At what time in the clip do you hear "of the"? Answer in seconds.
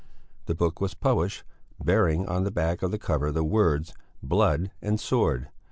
2.81-2.97